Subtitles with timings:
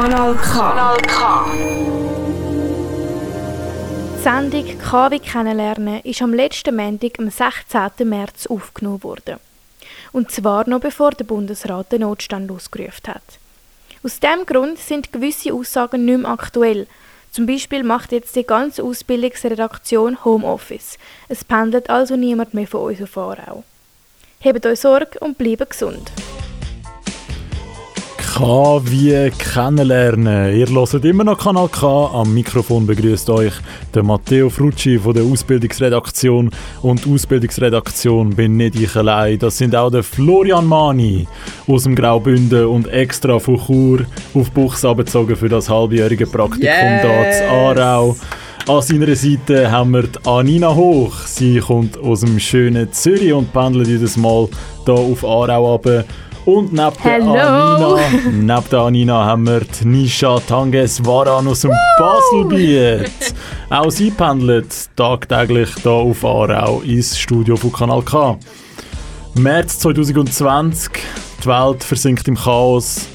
[0.00, 0.52] Kanal K.
[0.54, 1.44] Kanal K.
[4.16, 8.08] Die Sendung KW kennenlernen ist am letzten Montag, am 16.
[8.08, 9.36] März, aufgenommen worden.
[10.12, 13.22] Und zwar noch bevor der Bundesrat den Notstand ausgerufen hat.
[14.02, 16.86] Aus diesem Grund sind gewisse Aussagen nicht mehr aktuell.
[17.30, 20.96] Zum Beispiel macht jetzt die ganze Ausbildungsredaktion Homeoffice.
[21.28, 23.64] Es pendelt also niemand mehr von uns auf Aarau.
[24.38, 26.10] Hebt euch Sorge und bleibt gesund.
[28.34, 30.54] K wie kennenlernen.
[30.56, 32.10] Ihr hört immer noch Kanal K.
[32.14, 33.52] Am Mikrofon begrüßt euch
[33.92, 36.50] der Matteo Frucci von der Ausbildungsredaktion.
[36.80, 39.38] Und die Ausbildungsredaktion bin nicht ich allein.
[39.38, 41.26] Das sind auch der Florian Mani
[41.66, 47.02] aus dem Graubünden und extra von Chur auf Buchs abgezogen für das halbjährige Praktikum yes.
[47.02, 48.16] da zu Aarau.
[48.68, 51.14] An seiner Seite haben wir die Anina Hoch.
[51.26, 54.48] Sie kommt aus dem schönen Zürich und pendelt jedes Mal
[54.84, 56.04] hier auf Aarau runter.
[56.46, 57.98] Und neben der Anina,
[58.30, 63.10] neben der Anina haben wir die Nisha Tanges Waran aus dem Baselbiet.
[63.68, 68.38] Auch sie pendelt tagtäglich hier auf Aarau ins Studio von Kanal K.
[69.34, 70.90] März 2020,
[71.44, 73.06] die Welt versinkt im Chaos.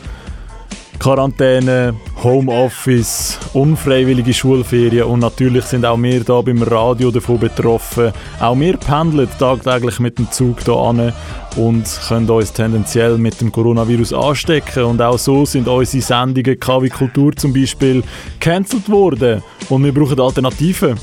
[1.00, 1.94] Quarantäne,
[2.24, 8.12] Homeoffice, unfreiwillige Schulferien und natürlich sind auch wir da beim Radio davon betroffen.
[8.40, 11.14] Auch wir pendeln tagtäglich mit dem Zug hier an
[11.56, 14.84] und können uns tendenziell mit dem Coronavirus anstecken.
[14.84, 18.04] Und auch so sind unsere Sendungen KW Kultur zum Beispiel
[18.40, 20.98] cancelled worden und wir brauchen Alternativen.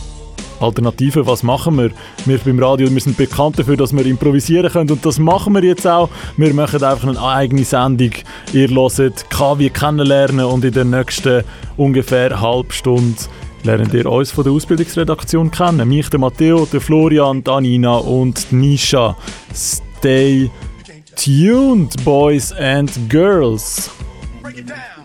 [0.62, 1.90] Alternativen, was machen wir?
[2.24, 5.64] Wir beim Radio wir sind bekannt dafür, dass wir improvisieren können und das machen wir
[5.64, 6.08] jetzt auch.
[6.36, 8.12] Wir machen einfach eine eigene Sendung.
[8.52, 11.44] Ihr hört KW kennenlernen und in der nächsten
[11.76, 13.16] ungefähr halb Stunde
[13.64, 15.88] lernt ihr uns von der Ausbildungsredaktion kennen.
[15.88, 19.16] Mich, der Matteo, der Florian, die Anina und die Nisha.
[19.54, 20.50] Stay
[21.16, 23.90] tuned, boys and girls.
[24.42, 25.01] What is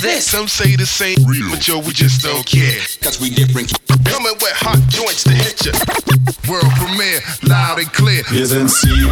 [0.00, 0.26] this?
[0.26, 2.80] Some say the same real, but yo, we just don't care.
[3.02, 3.72] Cause we different.
[4.04, 5.72] Coming with hot joints to hit ya.
[6.50, 8.24] World premiere, loud and clear.
[8.30, 9.06] Wir sind Sie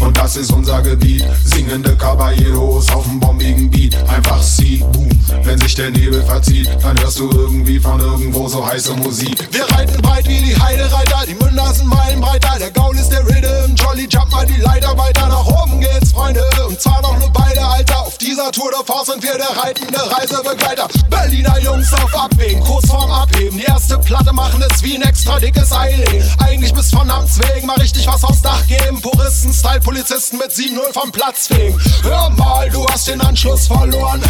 [0.00, 1.22] und das ist unser Gebiet.
[1.44, 3.94] Singende Caballeros auf dem bombigen Beat.
[4.08, 5.10] Einfach Sie, boom.
[5.44, 9.36] Wenn sich der Nebel verzieht, dann hörst du irgendwie von irgendwo so heiße Musik.
[9.52, 12.58] Wir reiten breit wie die Heidereiter, die Münder sind meilenbreiter.
[12.58, 15.28] Der Gaul ist der Rhythm, Jolly Jump mal die Leiter weiter.
[15.28, 18.00] Nach oben geht's, Freunde, und zwar noch nur beide, Alter.
[18.00, 20.88] Auf dieser Tour de Force sind wir der reitende Reisebegleiter.
[21.10, 23.58] Berliner Jungs auf Abwägen, kurz vorm Abheben.
[23.58, 26.22] Die erste Platte machen es wie ein extra dickes Eiling.
[26.38, 29.00] Eigentlich bist von Amts wegen mal richtig was aufs Dach geben.
[29.00, 31.80] Puristen, Style, Polizisten mit 7-0 vom Platz fegen.
[32.02, 34.22] Hör mal, du hast den Anschluss verloren.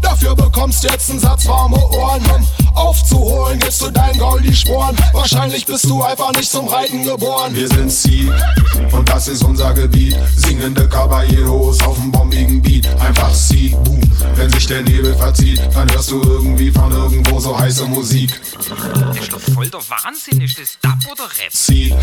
[0.00, 2.22] Dafür bekommst jetzt einen Satz warme Ohren.
[2.34, 2.46] Um
[2.78, 4.96] aufzuholen, gibst du dein Gaul die Sporen.
[5.12, 7.54] Wahrscheinlich bist du einfach nicht zum Reiten geboren.
[7.54, 8.30] Wir sind Sie
[8.92, 10.16] und das ist unser Gebiet.
[10.36, 12.88] Singende Caballeros auf dem bombigen Beat.
[13.00, 14.00] Einfach Sie, boom.
[14.36, 18.40] Wenn sich der Nebel verzieht, dann hörst du irgendwie von irgendwo so heiße Musik.
[18.56, 20.40] Das ist doch voll der Wahnsinn.
[20.40, 21.52] Ist das Dub oder Rap?
[21.52, 21.94] Sie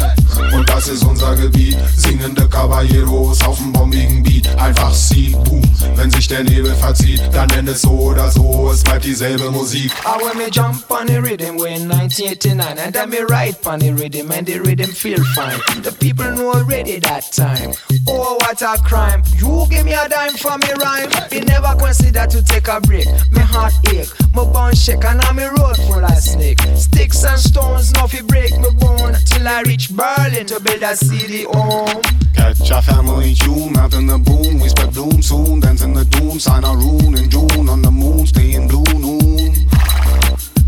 [0.54, 1.78] und das ist unser Gebiet.
[1.96, 4.48] Singende Caballeros auf dem bombigen Beat.
[4.58, 5.62] Einfach Sie, boom.
[5.96, 8.72] Wenn sich der Nebel verzieht, dann nenn es so oder so.
[8.72, 9.92] Es bleibt dieselbe Musik.
[10.06, 13.80] I when me jump on the rhythm way in 1989 and then me ride on
[13.80, 15.60] the rhythm and the rhythm feel fine.
[15.84, 17.74] The people know already that time.
[18.08, 19.24] Oh, what a crime.
[19.38, 21.10] You give me a dime for me rhyme.
[21.32, 23.08] You never consider to take a break.
[23.32, 26.60] Me heart ache, my bone shake and I'm a road full of snake.
[26.76, 31.44] Sticks and stones, nothing break me bone till I reach Berlin to build a city
[31.44, 32.02] home.
[32.34, 34.60] Catch a family tune out in the boom.
[34.60, 36.40] We spread doom soon, dance in the doom.
[36.40, 39.52] Sign a rune in June on the moon, stay in blue noon.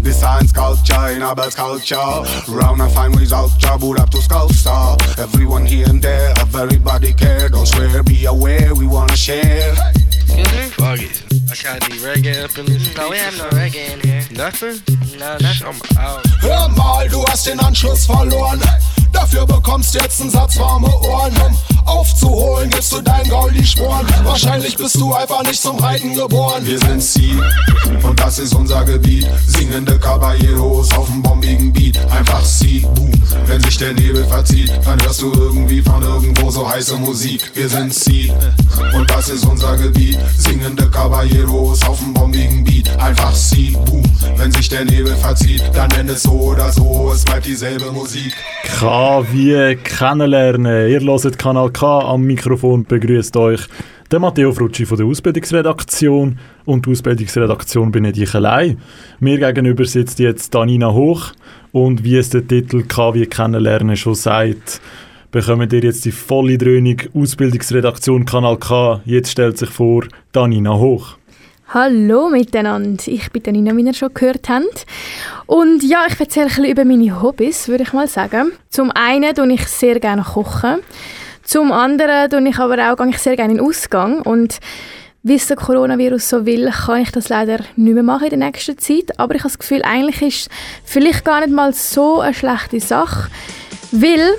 [0.01, 1.95] Design sculpture in a best culture.
[2.49, 4.95] Round and fine result, boot up to sculpture.
[5.17, 7.47] Everyone here and there, everybody care.
[7.47, 9.73] Don't swear, be aware, we wanna share.
[10.03, 10.63] Excuse me?
[10.79, 11.23] Fuck it.
[11.51, 12.95] I got the reggae up in this.
[12.97, 14.23] No, we have no reggae in here.
[14.31, 14.77] Nothing?
[15.17, 15.67] No, nothing.
[15.67, 16.25] I'm out.
[16.41, 18.59] Hör mal, du hast den Anschluss verloren.
[19.13, 21.33] Dafür bekommst du jetzt einen Satz warme Ohren.
[21.41, 24.05] Um aufzuholen, gibst du dein Gaul die Sporen.
[24.23, 26.65] Wahrscheinlich bist du einfach nicht zum Reiten geboren.
[26.65, 27.39] Wir sind Sie
[28.03, 29.27] und das ist unser Gebiet.
[29.45, 31.97] Singende Caballeros auf dem bombigen Beat.
[32.11, 33.11] Einfach Sie, boom.
[33.45, 37.51] Wenn sich der Nebel verzieht, dann hörst du irgendwie von irgendwo so heiße Musik.
[37.53, 38.31] Wir sind Sie
[38.95, 40.17] und das ist unser Gebiet.
[40.37, 42.89] Singende Caballeros auf dem bombigen Beat.
[42.99, 44.03] Einfach Sie, boom.
[44.35, 47.11] Wenn sich der Nebel verzieht, dann nenn es so oder so.
[47.13, 48.33] Es bleibt dieselbe Musik.
[48.63, 50.89] K wie kennenlernen.
[50.89, 53.61] Ihr hört Kanal K am Mikrofon begrüßt euch
[54.09, 58.79] der Matteo Frucci von der Ausbildungsredaktion und die Ausbildungsredaktion bin nicht ich allein.
[59.19, 61.33] Mir gegenüber sitzt jetzt Danina Hoch
[61.71, 64.81] und wie es der Titel K wie kennenlernen schon sagt,
[65.29, 69.01] bekommt ihr jetzt die volle Dröhnung Ausbildungsredaktion Kanal K.
[69.05, 71.15] Jetzt stellt sich vor Danina Hoch.
[71.75, 74.87] Hallo miteinander, ich bin Nina, wie ihr schon gehört habt.
[75.45, 78.51] Und ja, ich erzähle ein bisschen über meine Hobbys, würde ich mal sagen.
[78.69, 80.77] Zum einen tue ich sehr gerne kochen.
[81.47, 84.21] Zum anderen tue ich aber auch gehe ich sehr gerne in den Ausgang.
[84.21, 84.59] Und
[85.23, 88.49] wie es der Coronavirus so will, kann ich das leider nicht mehr machen in der
[88.49, 89.17] nächsten Zeit.
[89.17, 90.49] Aber ich habe das Gefühl, eigentlich ist es
[90.83, 93.29] vielleicht gar nicht mal so eine schlechte Sache,
[93.93, 94.37] weil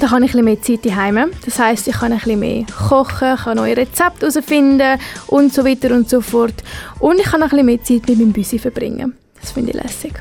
[0.00, 1.30] da habe ich ein mehr Zeit daheim.
[1.44, 4.98] Das heißt, ich kann ein bisschen mehr kochen, kann neue Rezepte herausfinden
[5.28, 6.64] und so weiter und so fort.
[6.98, 9.16] Und ich kann ein bisschen mehr Zeit mit meinem Büsi verbringen.
[9.40, 10.14] Das finde ich lässig.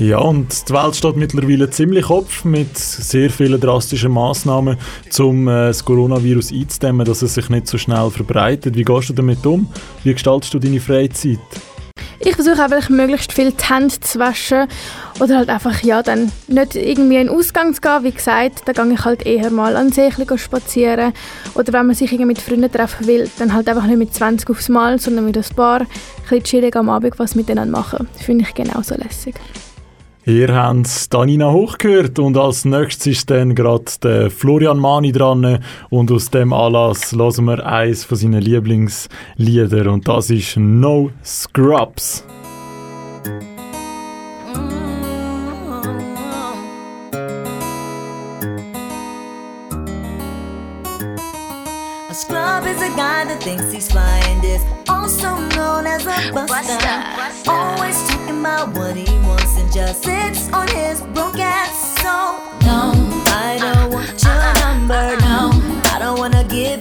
[0.00, 4.78] Ja, und die Welt steht mittlerweile ziemlich Kopf mit sehr vielen drastischen Massnahmen,
[5.18, 8.76] um äh, das Coronavirus einzudämmen, dass es sich nicht so schnell verbreitet.
[8.76, 9.68] Wie gehst du damit um?
[10.02, 11.38] Wie gestaltest du deine Freizeit?
[12.18, 14.68] Ich versuche einfach möglichst viel die Hände zu waschen
[15.20, 18.02] oder halt einfach ja dann nicht irgendwie in den Ausgang zu gehen.
[18.04, 21.12] Wie gesagt, da gehe ich halt eher mal an See spazieren
[21.54, 24.48] oder wenn man sich irgendwie mit Freunden treffen will, dann halt einfach nicht mit 20
[24.48, 28.08] aufs Mal, sondern mit ein paar, ein bisschen am Abend was miteinander machen.
[28.14, 29.34] Das finde ich genauso lässig.
[30.26, 36.12] Ihr habt Danina Hoch gehört und als nächstes ist dann gerade Florian Mani dran und
[36.12, 42.22] aus dem Anlass hören wir eines von seinen Lieblingslieder und das ist No Scrubs.
[52.10, 54.79] A scrub is a guy that thinks he's fly and is
[55.24, 57.50] also known as a buster.
[57.50, 62.00] Always talking about what he wants and just sits on his broke ass.
[62.00, 62.14] So,
[62.66, 62.92] no,
[63.26, 65.16] I don't want your number.
[65.20, 65.50] No,
[65.92, 66.79] I don't wanna give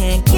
[0.00, 0.29] Can't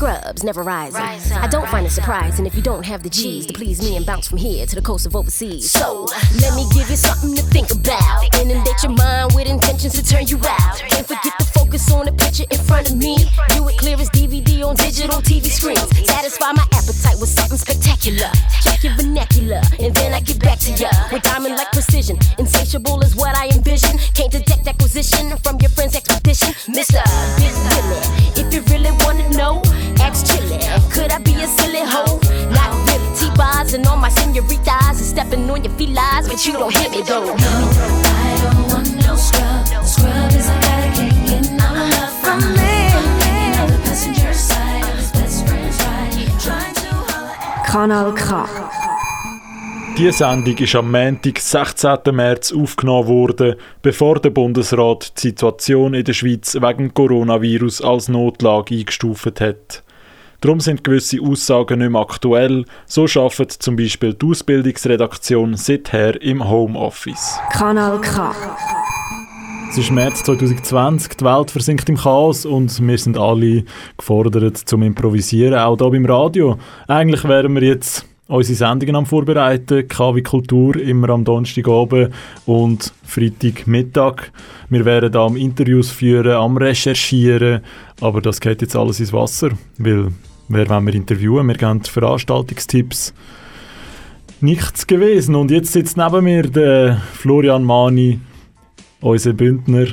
[0.00, 1.36] scrubs, never rising.
[1.36, 4.06] I don't find it surprising if you don't have the G's to please me and
[4.06, 5.70] bounce from here to the coast of overseas.
[5.70, 6.08] So,
[6.40, 8.24] let me give you something to think about.
[8.40, 10.78] Inundate your mind with intentions to turn you out.
[10.88, 13.28] Can't forget to focus on the picture in front of me.
[13.50, 15.84] View it clear as DVD on digital TV screens.
[16.08, 18.32] Satisfy my appetite with something spectacular.
[18.64, 22.16] Check your vernacular, and then I get back to ya with diamond like precision.
[22.38, 23.98] Insatiable is what I envision.
[24.14, 26.54] Can't detect acquisition from your friend's expedition.
[26.72, 27.04] Mr.
[27.36, 29.60] Big Willie, if you really wanna know,
[31.58, 32.18] silly hoe?
[32.50, 33.10] Not really.
[33.16, 37.02] T-bars and all my senoritas and stepping on your felines, but you don't hit me
[37.02, 37.34] though.
[37.34, 39.66] I don't want no scrub.
[39.84, 42.80] Scrub is a guy that can't get no love from me.
[47.70, 48.34] Kanal K.
[49.96, 51.98] Diese Sendung ist am Montag, 16.
[52.10, 58.74] März aufgenommen worden, bevor der Bundesrat die Situation in der Schweiz wegen Coronavirus als Notlage
[58.74, 59.84] eingestuft hat.
[60.40, 62.64] Darum sind gewisse Aussagen nicht mehr aktuell.
[62.86, 67.38] So arbeitet zum Beispiel die Ausbildungsredaktion seither im Homeoffice.
[67.52, 68.34] Kanal K.
[69.68, 73.64] Es ist März 2020, die Welt versinkt im Chaos und wir sind alle
[73.98, 76.56] gefordert zum Improvisieren, auch hier beim Radio.
[76.88, 82.14] Eigentlich wären wir jetzt unsere Sendungen am Vorbereiten, KW Kultur immer am Donnerstagabend
[82.46, 84.32] und Freitagmittag.
[84.70, 87.60] Wir wären da am Interviews führen, am Recherchieren,
[88.00, 90.08] aber das geht jetzt alles ins Wasser, weil
[90.50, 91.46] wer wollen wir interviewen?
[91.46, 93.14] Wir geben Veranstaltungstipps.
[94.40, 98.20] Nichts gewesen und jetzt sitzt neben mir der Florian Mani,
[99.00, 99.86] unser Bündner.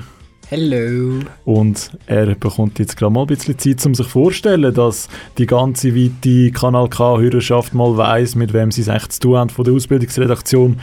[0.50, 1.20] Hallo.
[1.44, 5.94] Und er bekommt jetzt gerade mal ein bisschen Zeit, um sich vorzustellen, dass die ganze
[5.94, 9.74] weite Kanal K-Hörerschaft mal weiss, mit wem sie es echt zu tun haben von der
[9.74, 10.80] Ausbildungsredaktion.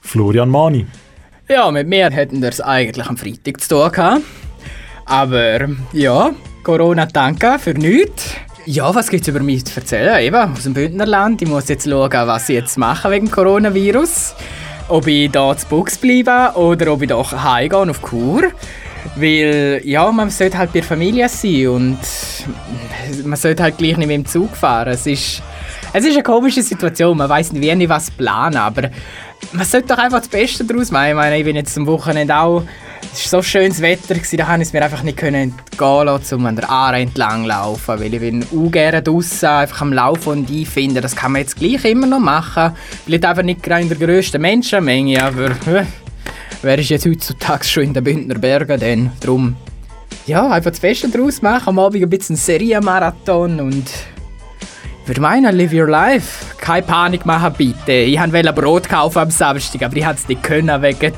[0.00, 0.86] Florian Mani.
[1.48, 4.22] Ja, mit mir hätten wir es eigentlich am Freitag zu tun gehabt.
[5.04, 6.32] Aber ja,
[6.64, 8.34] Corona danke für nichts.
[8.68, 10.20] Ja, was gibt es über mich zu erzählen?
[10.20, 11.40] Eben, aus dem Bündnerland.
[11.40, 14.34] Ich muss jetzt schauen, was ich jetzt mache wegen Coronavirus.
[14.88, 18.42] Ob ich hier zu Buchs bleibe oder ob ich doch heimgehe auf Kur.
[19.14, 21.98] Weil, ja, man sollte halt bei der Familie sein und
[23.24, 24.88] man sollte halt gleich nicht mit dem Zug fahren.
[24.88, 25.42] Es ist,
[25.92, 28.90] es ist eine komische Situation, man weiß nicht, wie nicht was planen, aber
[29.52, 31.10] man sollte doch einfach das Beste daraus machen.
[31.10, 32.64] Ich meine, ich bin jetzt am Wochenende auch,
[33.12, 36.34] es war so schönes Wetter, da konnte ich es mir einfach nicht können entgehen lassen,
[36.34, 40.30] um an der Aare entlang zu laufen, weil ich bin gerne draußen einfach am Laufen
[40.30, 42.72] und ich das kann man jetzt gleich immer noch machen.
[43.04, 45.50] Vielleicht einfach nicht gerade in der grössten Menschenmenge, aber...
[46.62, 49.10] wer ist jetzt heutzutage schon in den Bündner Bergen denn?
[49.20, 49.56] Drum,
[50.26, 53.88] ja, einfach das Beste daraus machen, am Abend ein bisschen Serienmarathon und
[55.02, 56.56] ich würde meinen, live your life.
[56.58, 57.92] Keine Panik machen, bitte.
[57.92, 61.12] Ich wollte Brot kaufen am Samstag, aber ich konnte es nicht können wegen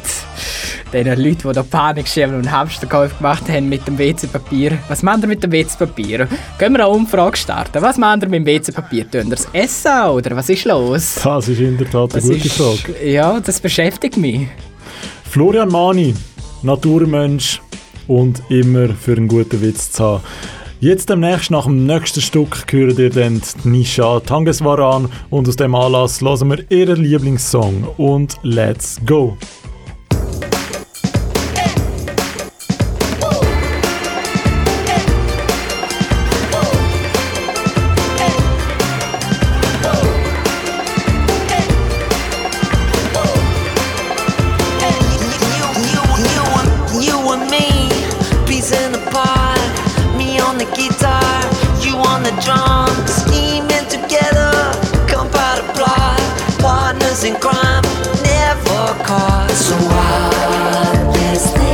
[0.93, 4.79] den Leuten, die da Panik schieben und Hamsterkäufe gemacht haben mit dem WC-Papier.
[4.89, 6.29] Was machen wir mit dem WC-Papier?
[6.59, 7.83] Können wir eine Umfrage starten?
[7.83, 9.11] Was machen wir mit dem WC-Papier?
[9.11, 11.21] Tun wir es essen oder was ist los?
[11.23, 13.11] Das ist in der Tat eine Das gute ist- Frage.
[13.11, 14.49] Ja, das beschäftigt mich.
[15.25, 16.15] Florian Mani,
[16.63, 17.61] Naturmensch
[18.07, 20.23] und immer für einen guten Witz zu haben.
[20.81, 25.75] Jetzt demnächst nach dem nächsten Stück hören ihr dann die Nisha Tangeswaran und aus dem
[25.75, 29.37] Anlass hören wir ihren Lieblingssong und let's go!
[50.59, 51.43] On the guitar,
[51.85, 53.11] you on the drums.
[53.23, 54.51] Scheming together,
[55.07, 56.21] come compound a plot.
[56.59, 57.83] Partners in crime,
[58.23, 59.51] never caught.
[59.51, 61.68] So wild, there's things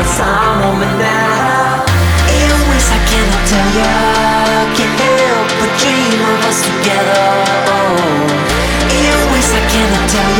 [0.00, 1.86] it's our moment now.
[2.68, 3.68] Ways I cannot tell
[4.76, 7.24] can't help but dream of us together.
[7.74, 7.96] Oh,
[9.32, 10.32] ways I cannot tell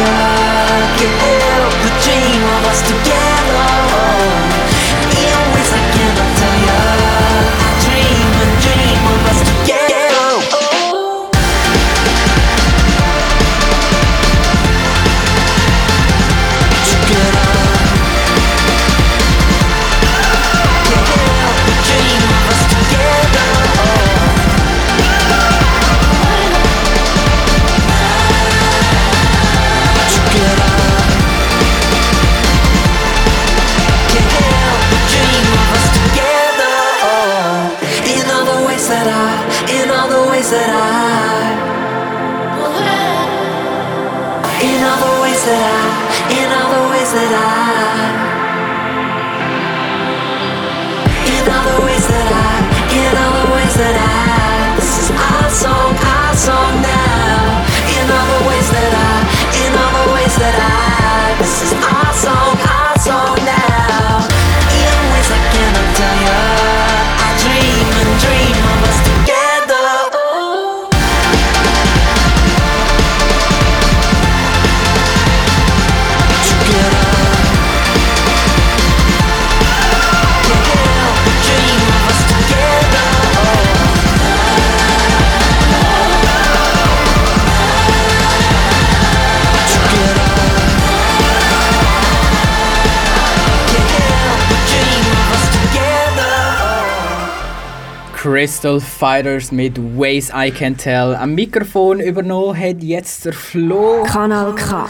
[98.38, 101.16] Crystal Fighters mit Ways I Can Tell.
[101.16, 104.04] Am Mikrofon übernommen hat jetzt der Flo.
[104.04, 104.88] Kanal K.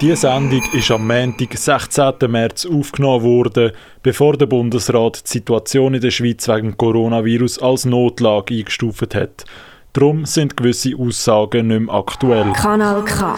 [0.00, 2.12] Die Sendung ist am Montag, 16.
[2.28, 3.72] März aufgenommen worden,
[4.04, 9.44] bevor der Bundesrat die Situation in der Schweiz wegen dem Coronavirus als Notlage eingestuft hat.
[9.92, 12.52] Darum sind gewisse Aussagen nicht mehr aktuell.
[12.52, 13.36] Kanal K.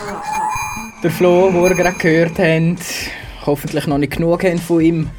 [1.02, 2.84] Der Flo, den ihr gerade gehört habt,
[3.46, 5.10] hoffentlich noch nicht genug haben von ihm.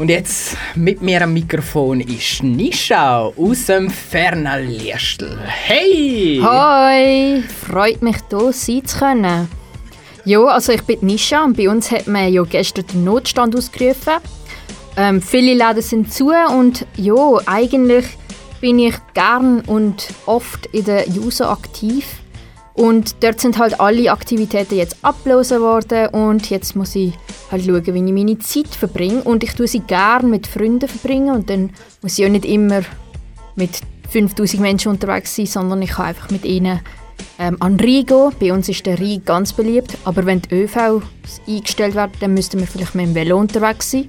[0.00, 5.38] Und jetzt mit mir am Mikrofon ist Nisha aus dem fernen Liestl.
[5.44, 6.40] Hey!
[6.42, 9.46] Hoi, freut mich hier sein zu können.
[10.24, 14.14] Ja, also ich bin Nisha und bei uns hat man ja gestern den Notstand ausgerufen.
[14.96, 18.06] Ähm, viele Läden sind zu und ja, eigentlich
[18.62, 22.06] bin ich gern und oft in der Juso aktiv.
[22.72, 27.12] Und dort sind halt alle Aktivitäten jetzt abgelesen worden und jetzt muss ich
[27.50, 29.22] halt schauen, wie ich meine Zeit verbringe.
[29.22, 31.70] Und ich tue sie gern mit Freunden verbringen und dann
[32.02, 32.82] muss ich ja nicht immer
[33.56, 36.80] mit 5000 Menschen unterwegs sein, sondern ich kann einfach mit ihnen
[37.38, 38.32] ähm, an Rhein gehen.
[38.38, 41.02] Bei uns ist der Rhein ganz beliebt, aber wenn die ÖV
[41.46, 44.08] eingestellt wird, dann müssten wir vielleicht mit dem Velo unterwegs sein.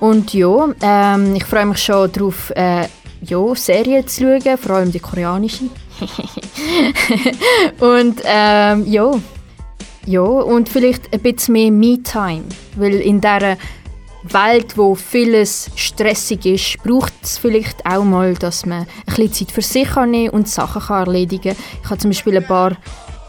[0.00, 2.86] Und ja, ähm, ich freue mich schon darauf, äh,
[3.22, 5.64] ja, Serien zu schauen, vor allem die koreanische.
[7.80, 9.12] und ähm, ja,
[10.06, 12.44] ja, und vielleicht ein bisschen mehr Me-Time,
[12.76, 13.56] weil in dieser
[14.24, 19.50] Welt, wo vieles stressig ist, braucht es vielleicht auch mal, dass man ein bisschen Zeit
[19.50, 21.64] für sich kann nehmen und Sachen kann erledigen kann.
[21.82, 22.76] Ich habe zum Beispiel ein paar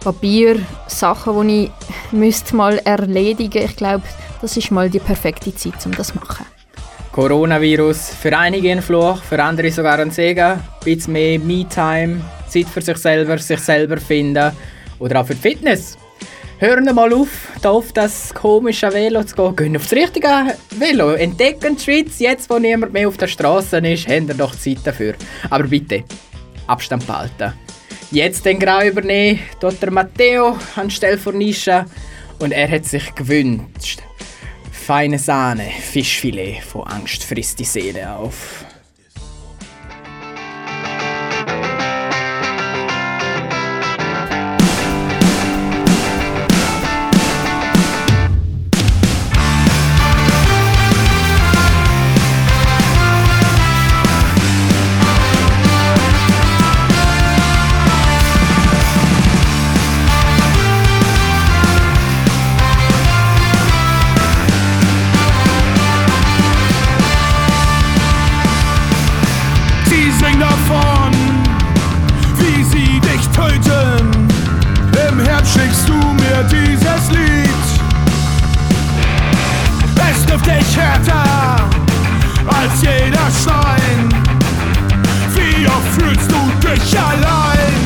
[0.02, 1.72] Papiersachen, die ich
[2.12, 4.04] müsste mal erledigen Ich glaube,
[4.42, 6.46] das ist mal die perfekte Zeit, um das zu machen.
[7.12, 10.44] Coronavirus, für einige ein Fluch, für andere sogar ein Segen.
[10.44, 14.52] Ein bisschen mehr Me-Time, Zeit für sich selber, sich selber finden
[15.00, 15.98] oder auch für die Fitness.
[16.58, 19.56] Hören mal auf, da auf das komische Velo zu gehen.
[19.58, 21.12] Gehen auf das richtige Velo.
[21.12, 22.20] Entdecken die Schweiz.
[22.20, 25.16] Jetzt, wo niemand mehr auf der Straße ist, haben wir doch Zeit dafür.
[25.50, 26.06] Aber bitte,
[26.68, 27.54] Abstand behalten.
[28.10, 29.92] Jetzt den Grau übernehmen, Dr.
[29.92, 31.86] Matteo anstelle von Nisha.
[32.40, 34.02] Und er hat sich gewünscht.
[34.72, 38.65] Feine Sahne, Fischfilet von Angst frisst die Seele auf.
[80.46, 81.70] Dich härter
[82.48, 84.10] als jeder Stein.
[85.34, 87.85] Wie oft fühlst du dich allein?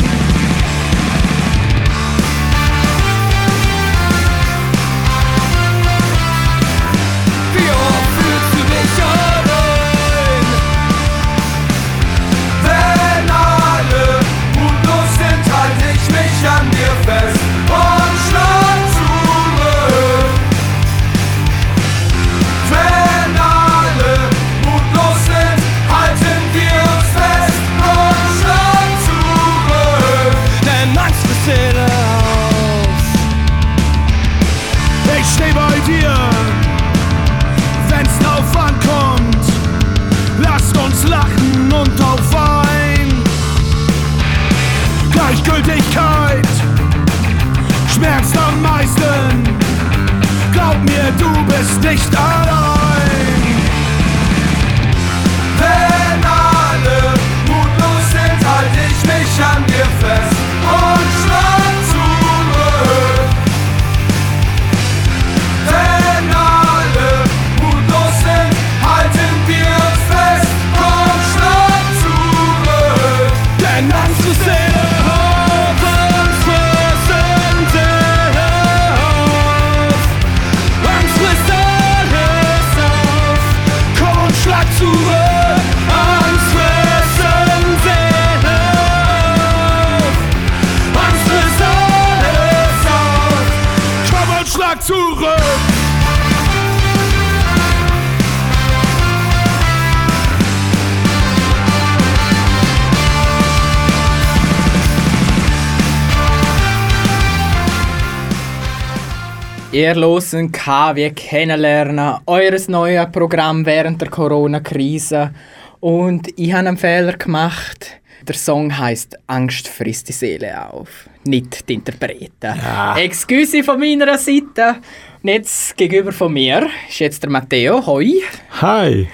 [109.80, 115.32] Ihr losen KW kennenlernen, eures neue Programm während der Corona-Krise.
[115.80, 117.92] Und ich habe einen Fehler gemacht.
[118.28, 122.60] Der Song heißt Angst frisst die Seele auf, nicht die Interpreten.
[122.62, 122.98] Ja.
[122.98, 124.82] Excuse von meiner Seite.
[125.24, 127.86] Und jetzt gegenüber von mir ist jetzt der Matteo.
[127.86, 128.22] Hoi.
[128.60, 129.08] Hi.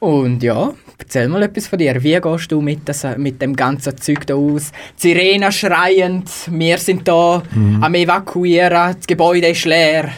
[0.00, 2.02] Und ja, erzähl mal etwas von dir.
[2.02, 4.72] Wie gehst du mit, das, mit dem ganzen Zeug da aus?
[5.02, 5.12] Die
[5.52, 7.82] schreiend, wir sind da Mhm.
[7.82, 10.10] am Evakuieren, das Gebäude ist leer.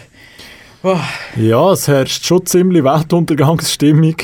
[1.37, 4.17] Ja, es herrscht schon ziemlich Weltuntergangsstimmung,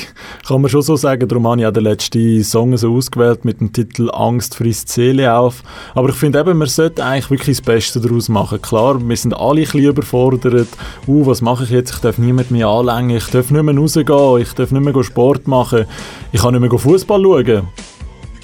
[0.47, 1.27] kann man schon so sagen.
[1.27, 5.33] Darum habe ich auch den letzten Song so ausgewählt mit dem Titel «Angst frisst Seele
[5.33, 5.63] auf».
[5.95, 8.61] Aber ich finde eben, man sollte eigentlich wirklich das Beste daraus machen.
[8.61, 10.69] Klar, wir sind alle ein bisschen überfordert.
[11.07, 11.95] «Uh, was mache ich jetzt?
[11.95, 15.49] Ich darf niemand mehr anlängen, ich darf nicht mehr rausgehen, ich darf nicht mehr Sport
[15.49, 15.87] machen,
[16.31, 17.69] ich kann nicht mehr Fußball schauen».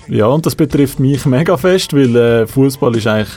[0.09, 3.37] Ja, und das betrifft mich mega fest, weil äh, Fußball ist eigentlich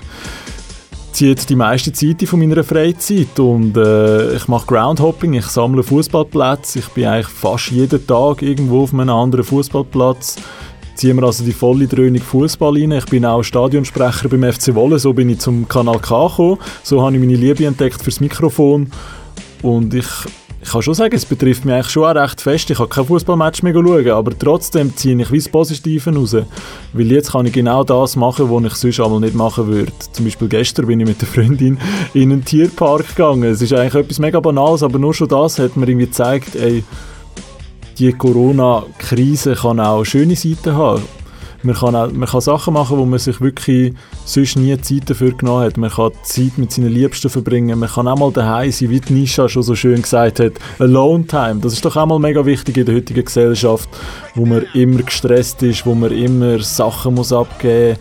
[1.11, 6.79] zieht die meiste Zeit von meiner Freizeit und äh, ich mache Groundhopping, ich sammle Fußballplätze,
[6.79, 10.37] ich bin eigentlich fast jeden Tag irgendwo auf einem anderen Fußballplatz.
[10.95, 12.91] Ziehen wir also die volle Dröhnung Fußball rein.
[12.91, 16.57] Ich bin auch Stadionsprecher beim FC Wolle, so bin ich zum Kanal K gekommen.
[16.83, 18.91] So habe ich meine Liebe entdeckt fürs Mikrofon
[19.61, 20.07] und ich
[20.61, 22.69] ich kann schon sagen, es betrifft mich eigentlich schon auch recht fest.
[22.69, 26.35] Ich kann kein Fußballmatch mehr schauen, aber trotzdem ziehe ich wie das Positive raus.
[26.93, 29.91] Weil jetzt kann ich genau das machen, was ich sonst einmal nicht machen würde.
[30.11, 31.77] Zum Beispiel gestern bin ich mit der Freundin
[32.13, 33.43] in einen Tierpark gegangen.
[33.43, 36.83] Es ist eigentlich etwas mega Banales, aber nur schon das hat mir irgendwie gezeigt, ey,
[37.97, 41.03] die Corona-Krise kann auch schöne Seiten haben.
[41.61, 43.93] Man kann, auch, man kann Sachen machen, wo man sich wirklich
[44.25, 45.77] sonst nie Zeit dafür genommen hat.
[45.77, 47.79] Man kann Zeit mit seinen Liebsten verbringen.
[47.79, 50.53] Man kann auch mal daheim sein, wie Nisha schon so schön gesagt hat.
[50.79, 51.59] Alone Time.
[51.61, 53.89] Das ist doch auch mal mega wichtig in der heutigen Gesellschaft,
[54.35, 57.99] wo man immer gestresst ist, wo man immer Sachen muss abgeben muss.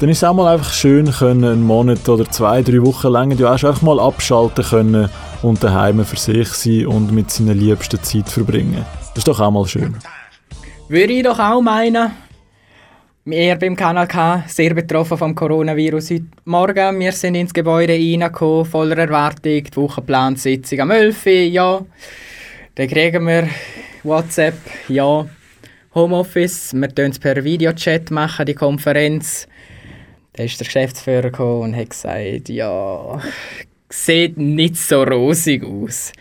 [0.00, 3.36] Dann ist es auch mal einfach schön, können einen Monat oder zwei, drei Wochen lang
[3.36, 5.10] ja auch einfach mal abschalten können
[5.42, 8.86] und daheim für sich sein und mit seinen Liebsten Zeit verbringen.
[9.08, 9.96] Das ist doch auch mal schön.
[10.88, 12.12] Würde ich doch auch meinen.
[13.30, 16.12] Wir beim Kanal K sehr betroffen vom Coronavirus.
[16.12, 19.64] Heute Morgen wir sind ins Gebäude reingekommen, voller Erwartung.
[19.64, 21.86] Die Wochenplansitzung am 11 Uhr, ja.
[22.74, 23.50] Dann kriegen wir
[24.02, 24.54] WhatsApp,
[24.88, 25.28] ja.
[25.94, 29.46] Homeoffice, wir machen es per Videochat, machen die Konferenz.
[30.32, 33.20] Da ist der Geschäftsführer gekommen und hat gesagt, ja,
[33.90, 36.14] sieht nicht so rosig aus.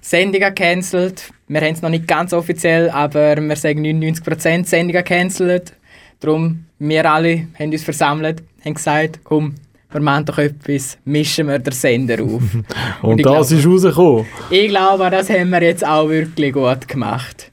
[0.00, 1.22] Sendungen cancelled.
[1.46, 5.72] Wir haben es noch nicht ganz offiziell, aber wir sagen 99% Sendungen cancelled.
[6.20, 9.54] Darum, wir alle haben uns versammelt, haben gesagt, komm,
[9.90, 12.42] wir machen doch etwas, mischen wir den Sender auf.
[13.02, 14.26] Und, ich das glaube- ist rausgekommen.
[14.50, 17.50] ich glaube, das haben wir jetzt auch wirklich gut gemacht.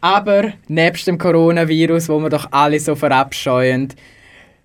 [0.00, 3.88] Aber nebst dem Coronavirus, wo wir doch alle so verabscheuen,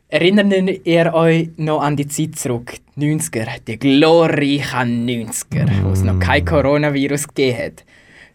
[0.10, 6.04] erinnert ihr euch noch an die Zeit zurück, die 90er, die glorreichen 90er, wo es
[6.04, 7.84] noch kein Coronavirus gegeben hat.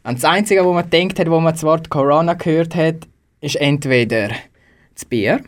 [0.04, 2.96] Und das Einzige, wo man denkt hat, wo man das Wort Corona gehört hat,
[3.40, 4.30] ist entweder
[4.98, 5.44] das Bier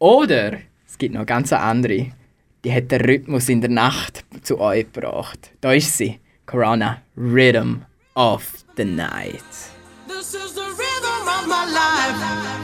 [0.00, 2.10] oder es gibt noch ganz andere.
[2.64, 5.52] Die hat den Rhythmus in der Nacht zu euch gebracht.
[5.60, 7.82] Da ist sie, Corona Rhythm
[8.14, 9.44] of the Night.
[10.08, 12.57] This is the rhythm of my life,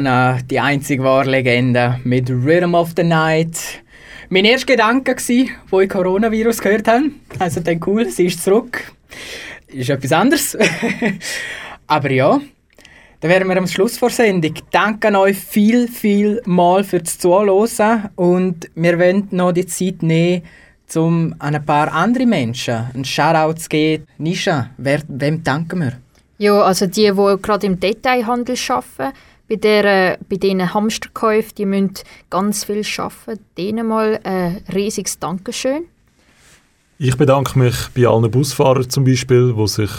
[0.00, 3.82] Nirvana, die einzige wahre Legende mit Rhythm of the Night.
[4.28, 7.10] Mein erster Gedanke war, wo ich Coronavirus gehört habe.
[7.38, 8.92] Also dann cool, sie ist zurück.
[9.68, 10.56] Ist etwas anderes.
[11.86, 12.40] Aber ja,
[13.20, 14.54] dann wären wir am Schluss vor Sendung.
[14.70, 20.42] Danke euch viel, viel mal fürs Zuhören und wir wollen noch die Zeit nehmen,
[20.94, 24.06] um an ein paar andere Menschen einen Shoutout zu geben.
[24.18, 25.92] Nisha, wer, wem danken wir?
[26.38, 29.14] Ja, also die, die gerade im Detailhandel arbeiten,
[29.50, 31.94] bei, der, bei diesen Hamsterkäufen, die müssen
[32.30, 33.44] ganz viel arbeiten.
[33.58, 35.82] Denen mal ein riesiges Dankeschön.
[36.98, 39.90] Ich bedanke mich bei allen Busfahrern zum Beispiel, die sich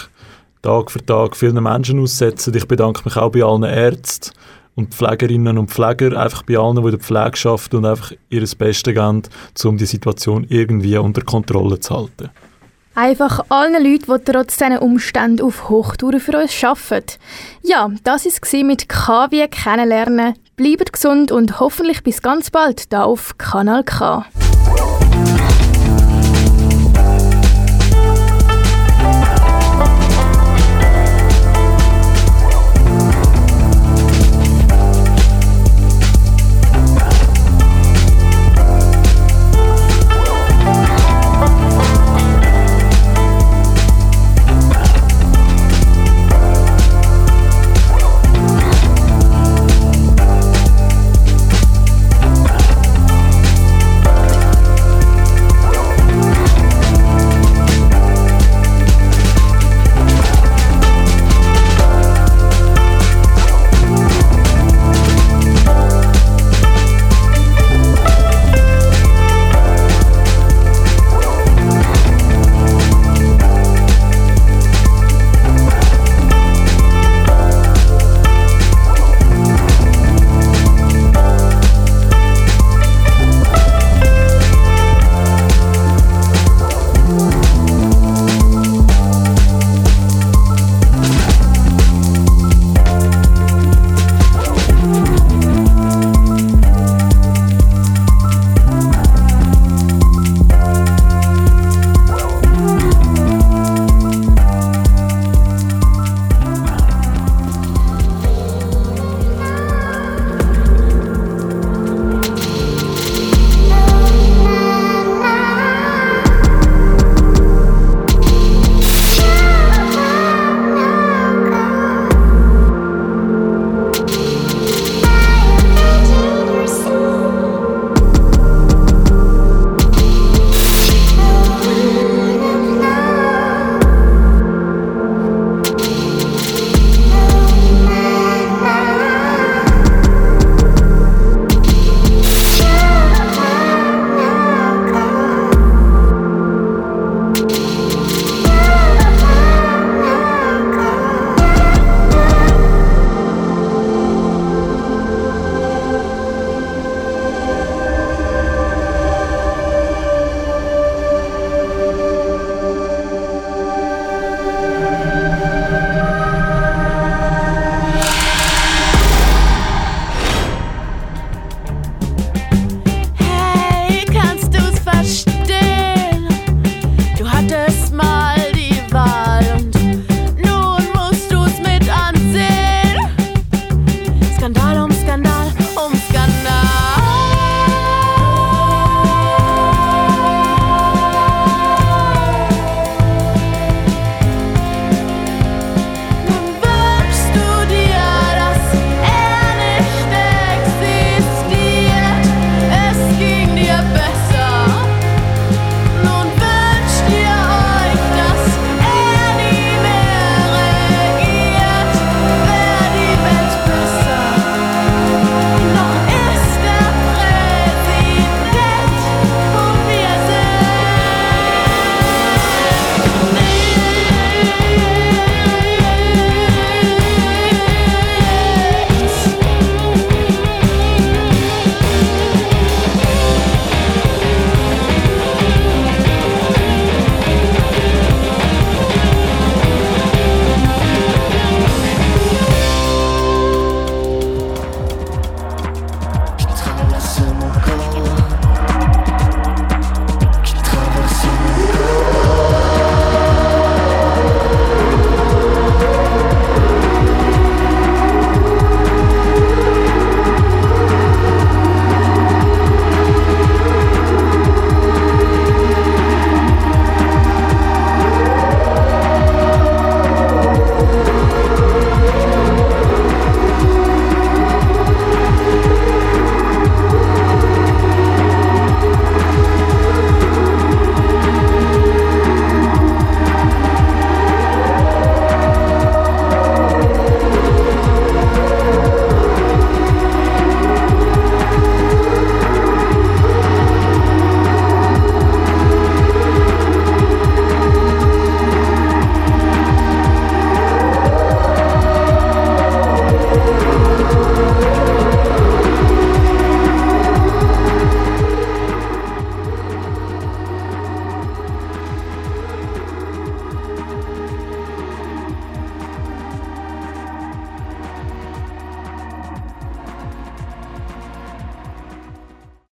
[0.61, 2.53] Tag für Tag vielen Menschen aussetzen.
[2.55, 4.31] Ich bedanke mich auch bei allen Ärzten
[4.75, 8.47] und Pflegerinnen und Pfleger, einfach bei allen, die in der Pflege arbeiten und einfach ihr
[8.57, 9.23] Bestes geben,
[9.65, 12.29] um die Situation irgendwie unter Kontrolle zu halten.
[12.93, 17.13] Einfach allen Leuten, die trotz diesen Umständen auf Hochtouren für uns arbeiten.
[17.61, 20.35] Ja, das war es mit KW kennenlernen.
[20.57, 24.25] Bleibt gesund und hoffentlich bis ganz bald hier auf Kanal K.